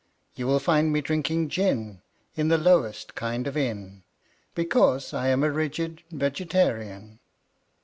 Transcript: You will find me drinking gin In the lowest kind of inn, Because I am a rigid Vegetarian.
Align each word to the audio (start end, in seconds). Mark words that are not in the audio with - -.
You 0.33 0.47
will 0.47 0.57
find 0.57 0.91
me 0.91 0.99
drinking 1.01 1.49
gin 1.49 2.01
In 2.35 2.47
the 2.47 2.57
lowest 2.57 3.13
kind 3.13 3.45
of 3.45 3.55
inn, 3.55 4.01
Because 4.55 5.13
I 5.13 5.27
am 5.27 5.43
a 5.43 5.51
rigid 5.51 6.01
Vegetarian. 6.09 7.19